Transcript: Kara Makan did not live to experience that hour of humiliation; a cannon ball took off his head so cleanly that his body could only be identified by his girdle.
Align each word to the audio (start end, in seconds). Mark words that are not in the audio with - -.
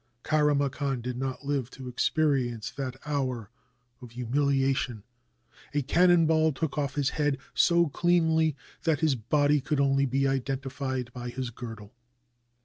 Kara 0.23 0.55
Makan 0.55 0.99
did 1.01 1.15
not 1.15 1.45
live 1.45 1.69
to 1.69 1.87
experience 1.87 2.71
that 2.71 2.95
hour 3.05 3.51
of 4.01 4.13
humiliation; 4.13 5.03
a 5.75 5.83
cannon 5.83 6.25
ball 6.25 6.51
took 6.53 6.75
off 6.75 6.95
his 6.95 7.11
head 7.11 7.37
so 7.53 7.85
cleanly 7.87 8.55
that 8.81 9.01
his 9.01 9.13
body 9.13 9.61
could 9.61 9.79
only 9.79 10.07
be 10.07 10.27
identified 10.27 11.13
by 11.13 11.29
his 11.29 11.51
girdle. 11.51 11.93